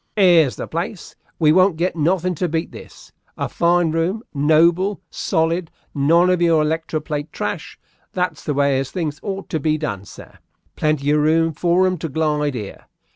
"'Ere's 0.17 0.55
the 0.55 0.65
place; 0.67 1.15
we 1.37 1.51
won't 1.51 1.77
get 1.77 1.95
nothin' 1.95 2.33
to 2.33 2.49
beat 2.49 2.71
this! 2.71 3.11
A 3.37 3.47
fine 3.47 3.91
room 3.91 4.23
noble, 4.33 4.99
solid, 5.11 5.69
none 5.93 6.31
of 6.31 6.41
your 6.41 6.63
electro 6.63 6.99
plate 6.99 7.31
trash! 7.31 7.77
That's 8.13 8.43
the 8.43 8.55
way 8.55 8.79
as 8.79 8.89
things 8.89 9.19
ought 9.21 9.47
to 9.49 9.59
be 9.59 9.77
done, 9.77 10.05
sir. 10.05 10.39
Plenty 10.75 11.11
of 11.11 11.19
room 11.21 11.53
for 11.53 11.85
'em 11.85 11.99
to 11.99 12.09
glide 12.09 12.55
here. 12.55 12.85